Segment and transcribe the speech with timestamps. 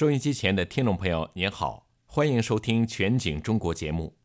[0.00, 4.16] 收音机前的听众朋友，您好，欢迎收听《全景中国》节目。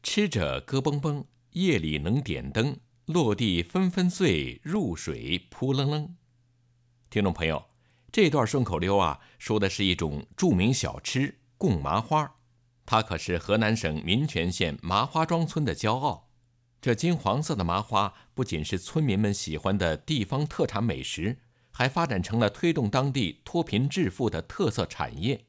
[0.00, 1.24] 吃着咯嘣嘣，
[1.54, 6.14] 夜里能点灯，落地纷纷碎，入水扑棱棱。
[7.10, 7.64] 听众朋友，
[8.12, 12.36] 这段顺口溜啊，说的是一种著名小吃——贡麻花，
[12.84, 16.30] 它可是河南省民权县麻花庄村的骄傲。
[16.80, 21.40] 这金黄色的麻花不仅是村民们喜欢的地方特产美食。
[21.76, 25.44] 还发展成了推动当地脱贫致富的特色产业。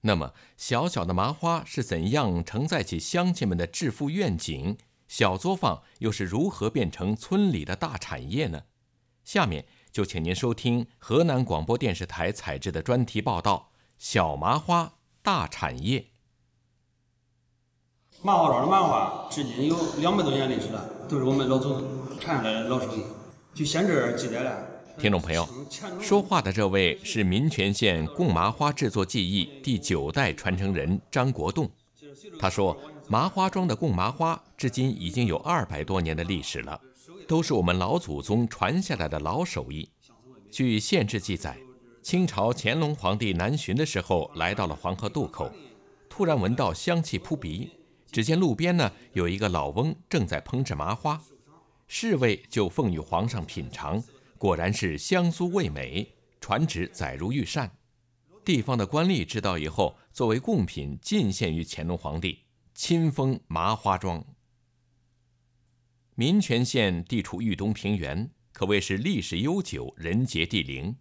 [0.00, 4.78] 那么，小小的麻花是怎样承载起乡亲们的致富愿景？
[5.06, 8.62] 小作坊又是如何变成村里的大产业呢？
[9.22, 16.06] 下面就请您收听河南广播电视台采制的专题报道：小麻花大产业。
[18.22, 23.02] 麻花庄的麻花至今有两百多年历史了，都是我们老祖传下来的老手艺。
[23.52, 24.79] 就现这儿记载了。
[25.00, 25.48] 听众朋友，
[25.98, 31.70] 说话的这位是民权县贡麻花制作技艺第九代传承人张国栋。
[32.38, 32.76] 他说，
[33.08, 36.78] 麻花庄的贡麻花至今已经有二百多年的历史了，
[37.26, 39.88] 都是我们老祖宗传下来的老手艺。
[40.50, 41.56] 据县志记载，
[42.02, 45.50] 清朝乾隆皇帝南巡的时候，来到了黄河渡口，
[46.10, 47.70] 突然闻到香气扑鼻，
[48.12, 51.18] 只见路边呢有一个老翁正在烹制麻花，
[51.88, 54.02] 侍卫就奉与皇上品尝。
[54.40, 57.76] 果然是香酥味美，传旨载入御膳。
[58.42, 62.38] 地方的官吏知道以后，作为贡品进献于乾隆皇帝，
[62.74, 64.24] 亲封麻花庄。
[66.14, 70.96] 民权县地处豫东平原，可谓是历史悠久、人杰地灵，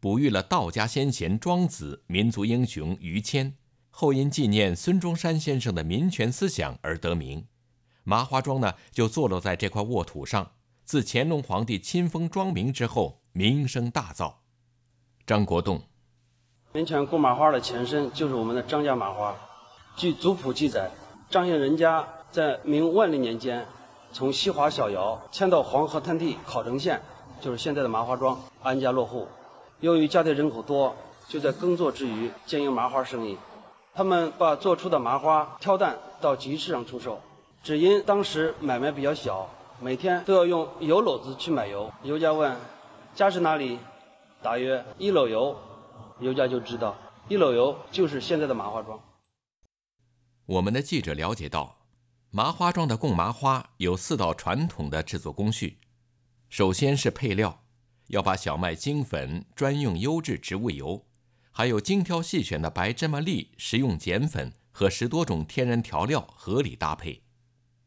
[0.00, 3.54] 哺育了道家先贤庄子、民族英雄于谦，
[3.90, 7.46] 后因纪念孙中山先生的民权思想而得名。
[8.02, 10.54] 麻花庄呢，就坐落在这块沃土上。
[10.90, 14.32] 自乾隆皇帝亲封庄名之后，名声大噪。
[15.24, 15.80] 张国栋，
[16.72, 19.36] 民权贡麻花的前身就是我们的张家麻花。
[19.94, 20.90] 据族谱记载，
[21.30, 23.64] 张姓人家在明万历年间，
[24.12, 27.00] 从西华小窑迁到黄河滩地考城县，
[27.40, 29.28] 就是现在的麻花庄安家落户。
[29.78, 30.96] 由于家庭人口多，
[31.28, 33.38] 就在耕作之余经营麻花生意。
[33.94, 37.20] 他们把做出的麻花挑担到集市上出售，
[37.62, 39.48] 只因当时买卖比较小。
[39.82, 41.90] 每天都要用油篓子去买油。
[42.02, 42.54] 油家问
[43.16, 43.78] ：“家是哪里？”
[44.42, 45.56] 答曰：“一篓油。”
[46.20, 46.94] 油家就知道
[47.30, 49.00] 一篓油就是现在的麻花庄。
[50.44, 51.78] 我们的记者了解到，
[52.28, 55.78] 麻花庄的贡麻花有四道传统的制作工序。
[56.50, 57.62] 首先是配料，
[58.08, 61.06] 要把小麦精粉、专用优质植物油，
[61.50, 67.22] 还有精挑细选的白芝麻粒、食用碱粉和十多种天然调料合理搭配。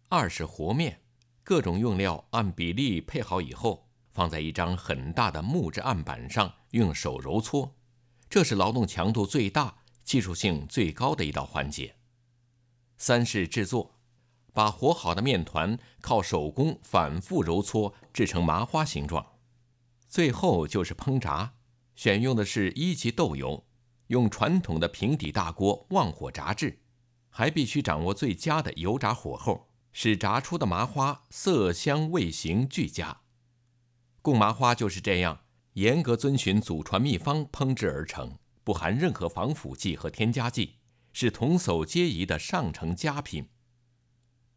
[0.09, 1.01] 二是和面。
[1.43, 7.75] 各种用料按比例配好以后，放在一张很大的木质案板上，用手揉搓，
[8.29, 11.95] 这是劳动强度最大、技术性最高的一道环节。
[12.97, 13.95] 三是制作，
[14.53, 19.33] 把和好的面团靠手工反复揉搓，制成麻花形状。
[20.07, 21.55] 最后就是烹炸，
[21.95, 23.65] 选用的是一级豆油，
[24.07, 26.79] 用传统的平底大锅旺火炸制，
[27.29, 29.72] 还必须掌握最佳的油炸火候。
[29.93, 33.21] 使炸出的麻花色香味形俱佳，
[34.21, 35.41] 贡麻花就是这样
[35.73, 40.77] 严格遵循祖传秘方烹制而成，不含任何防腐剂和添加剂，
[41.13, 43.47] 是童叟皆宜的上乘佳品。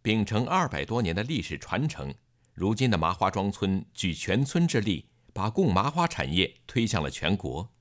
[0.01, 2.15] 秉承二百多年的历史传承，
[2.55, 7.75] 如今的麻花庄村举全村之力，把贡麻花产业推向了全国。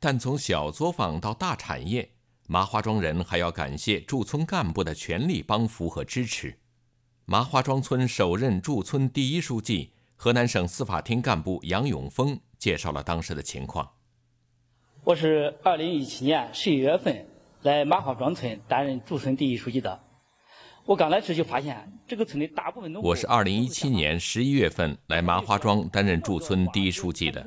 [0.00, 2.14] 但从小作坊到大产业，
[2.48, 6.58] 麻花庄人还要感谢驻村干部的全力帮扶和支持。
[7.30, 13.86] 麻花庄村首任驻村第一书记、河南省司法厅干部杨永峰介绍了当时的情况。
[15.04, 17.28] 我是二零一七年十一月份
[17.60, 20.00] 来麻花庄村担任驻村第一书记的。
[20.86, 23.08] 我刚来时就发现，这个村的大部分农户。
[23.08, 27.46] 我是二零一七年十一月份来麻花庄担任驻村第一书记的。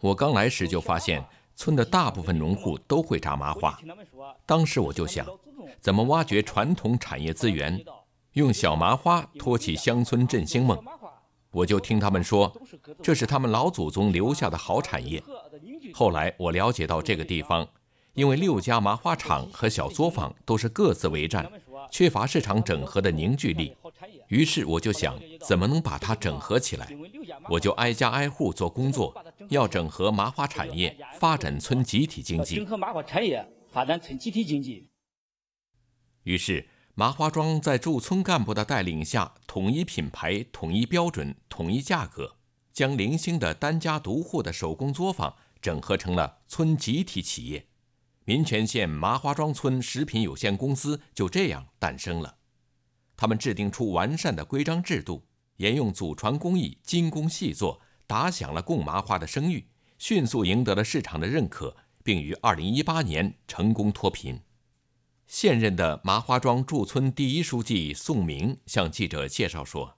[0.00, 1.22] 我刚来时就发现，
[1.54, 3.78] 村的大部分农户都会扎麻花。
[4.46, 5.26] 当时我就想，
[5.78, 7.84] 怎么挖掘传统产业资源？
[8.34, 10.76] 用小麻花托起乡村振兴梦，
[11.52, 12.52] 我就听他们说，
[13.00, 15.22] 这是他们老祖宗留下的好产业。
[15.92, 17.68] 后来我了解到这个地方，
[18.14, 21.48] 因为六家麻花厂和小作坊都是各自为战，
[21.92, 23.76] 缺乏市场整合的凝聚力。
[24.26, 25.16] 于是我就想，
[25.46, 26.88] 怎么能把它整合起来？
[27.48, 29.14] 我就挨家挨户做工作，
[29.48, 32.56] 要整合麻花产业，发展村集体经济。
[32.56, 34.88] 整合麻花产业，发展村集体经济。
[36.24, 36.66] 于是。
[36.96, 42.36] 麻花庄在驻村干部的带领下，统一品牌、统一标准、统一价格，
[42.72, 47.66] 将零星的单家独户的手工作坊整合成了村集体企业。
[48.24, 52.36] 民权县麻花庄村食品有限公司就这样诞生了。
[53.16, 55.26] 他们制定出完善的规章制度，
[55.56, 59.66] 沿用祖传工艺，精工细作，打响了贡麻花的声誉，
[59.98, 64.40] 迅速赢得了市场的认可，并于2018年成功脱贫。
[65.36, 69.96] 现任的麻花庄驻村第一书记宋明向记者介绍说：“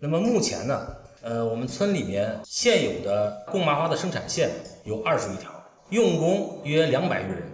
[0.00, 4.50] 那么目前呢，呃，我们村里面现有的贡麻花的生产线
[4.84, 5.48] 有二十余条，
[5.90, 7.44] 用工约两百余人，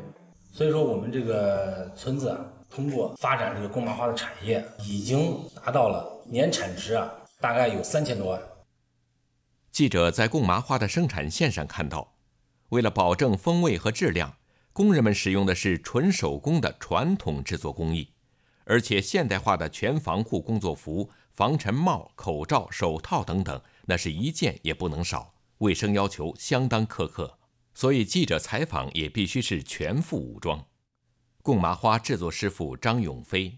[0.51, 2.41] 所以说我们这个村子啊。”
[2.75, 8.41] 通过发展这个贡麻花的产业，已经达到了年产值啊，大概有三千多万。
[9.71, 12.15] 记者在贡麻花的生产线上看到，
[12.71, 14.37] 为了保证风味和质量，
[14.75, 18.09] 工人们使用的是纯手工的传统制作工艺，
[18.65, 27.38] 而且现代化的全防护工作服、防尘帽、口罩、手套等等，那是一件也不能少，卫生要求相当苛刻，
[27.73, 30.67] 所以记者采访也必须是全副武装。
[31.41, 33.56] 贡麻花制作师傅张永飞，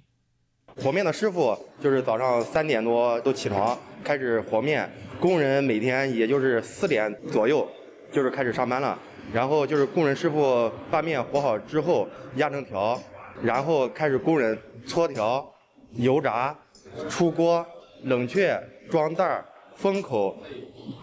[0.77, 4.87] 和面的师傅就是早上三点多都起床开始和面，
[5.19, 7.67] 工人每天也就是四点左右
[8.13, 8.99] 就是开始上班了。
[9.33, 13.01] 然后就是工人师傅把面和好之后压成条，
[13.43, 15.47] 然后开始工人搓条、
[15.93, 16.57] 油炸、
[17.09, 17.67] 出锅、
[18.03, 18.59] 冷却、
[18.91, 19.45] 装袋、
[19.75, 20.37] 封口、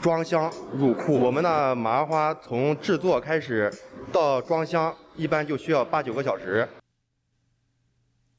[0.01, 1.19] 装箱、入库。
[1.19, 3.71] 我们的麻花从制作开始
[4.11, 4.95] 到装箱。
[5.15, 6.67] 一般就需要八九个小时。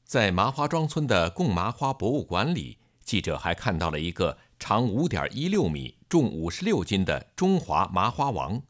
[0.03, 8.61] 在麻花庄村的贡麻花博物馆里，记者还看到了一个长五点一六米、重五十六斤的中华麻花王，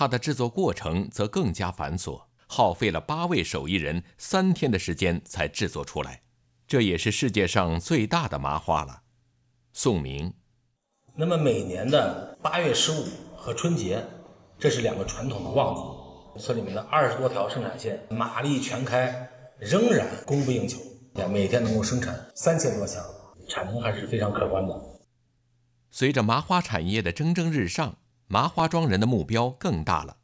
[0.00, 6.22] 它的制作过程则更加繁琐，耗费了八位手艺人三天的时间才制作出来。
[6.66, 9.02] 这也是世界上最大的麻花了。
[9.74, 10.32] 宋明。
[11.14, 13.04] 那么每年的八月十五
[13.36, 14.02] 和春节，
[14.58, 16.40] 这是两个传统的旺季。
[16.42, 20.80] 村里面的二十多条生产线马力全开，仍然供不应求，
[21.28, 23.04] 每天能够生产三千多箱，
[23.50, 24.74] 产能还是非常可观的。
[25.90, 27.98] 随着麻花产业的蒸蒸日上，
[28.32, 30.16] 麻花庄人的目标更大了。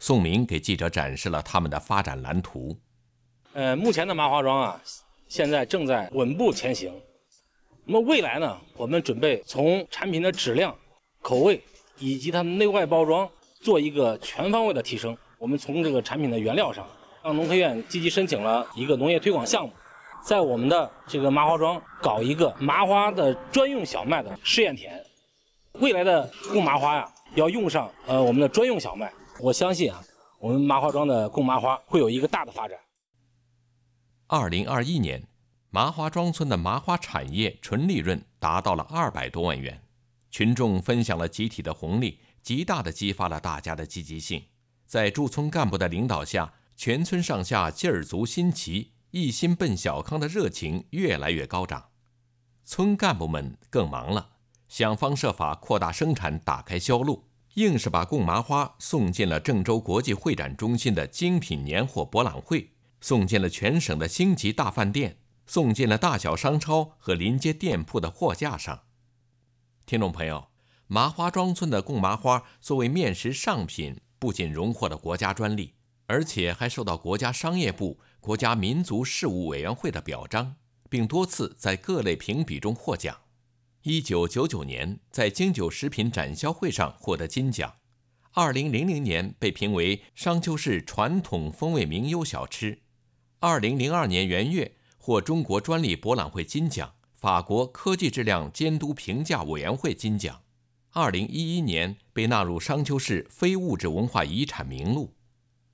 [0.00, 2.76] 宋明给记者展示了他们的发展蓝图。
[3.52, 4.82] 呃，目前的麻花庄啊，
[5.28, 6.92] 现在正在稳步前行。
[7.84, 10.74] 那么未来呢，我们准备从产品的质量、
[11.22, 11.62] 口味
[12.00, 13.30] 以及它的内外包装
[13.60, 15.16] 做一个全方位的提升。
[15.38, 16.84] 我们从这个产品的原料上，
[17.22, 19.72] 让农科院积极申请了一个农业推广项目，
[20.24, 25.00] 在我们的这个麻花庄搞一个麻花的专用小麦的试验田。
[25.74, 29.12] 未来的贡麻花呀，要用上呃我们的专用小麦。
[29.40, 30.00] 我相信啊，
[30.38, 32.78] 我们麻花庄的贡麻花会有一个大的发展。
[34.28, 35.26] 二零二一年，
[35.70, 39.82] 麻花庄村的麻花产业纯利润达到了二百多万元，
[40.30, 44.44] 群众分享了集体的红利，极大的激发了大家的积极性。
[44.86, 51.90] 在驻村干部的领导下，全村上下劲儿足心齐，一心奔小康的热情越来越高涨。
[52.64, 54.33] 村干部们更忙了，
[54.76, 68.80] 想方设法扩大生产，打开销路，硬是把贡麻花送进了郑州国际会展中心的精品年货博览会，送进了全省的星级大饭店，送进了大小商超和临街店铺的货架上。
[69.86, 70.48] 听众朋友，
[70.88, 74.00] 麻花庄村的贡麻花作为面食上品。
[74.18, 75.74] 不仅荣获了国家专利，
[76.06, 80.56] 而且还受到国家商业部、国家民族事务委员会的表彰，
[80.88, 83.16] 并多次在各类评比中获奖。
[83.86, 87.74] 一九九九年在京九食品展销会上获得金奖，
[88.32, 92.78] 二零零零年被评为商丘市传统风味名优小吃，
[93.40, 100.40] 二零零二年元月获中国专利博览会金奖、法国科技质量监督评价委员会金奖。
[100.92, 105.12] 二零一一年被纳入商丘市非物质文化遗产名录，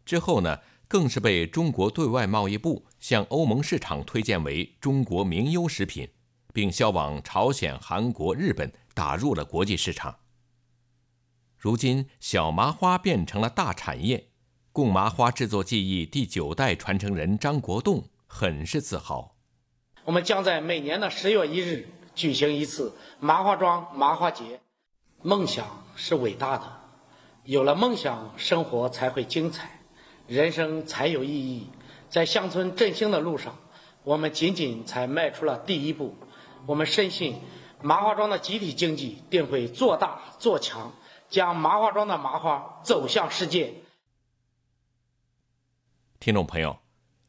[0.04, 6.08] 之后呢，更是被中国对外贸易部向欧盟市场推荐为中国名优食品，
[6.52, 10.16] 并销往朝鲜、韩国、日本，打入了国际市场。
[11.56, 14.28] 如今，小麻花变成了大产业，
[14.72, 19.36] 贡麻花制作技艺第九代传承人张国栋很是自豪。
[20.04, 24.60] 我们将在每年的十月一日举行一次麻花庄麻花节。
[25.22, 26.80] 梦想是伟大的，
[27.44, 29.82] 有了梦想，生活才会精彩，
[30.26, 31.68] 人生才有意义。
[32.08, 33.54] 在乡村振兴的路上，
[34.02, 36.16] 我们仅仅才迈出了第一步。
[36.66, 37.40] 我们深信，
[37.82, 40.92] 麻花庄的集体经济定会做大做强，
[41.28, 43.74] 将麻花庄的麻花走向世界。
[46.18, 46.78] 听众朋友，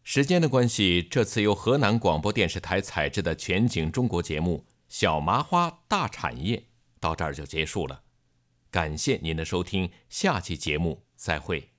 [0.03, 6.57] 时间的关系，这次由河南广播电视台采制的全景中国节目《小麻花大产业》。
[6.99, 8.03] 到这儿就结束了，
[8.69, 11.70] 感谢您的收听，下期节目再会。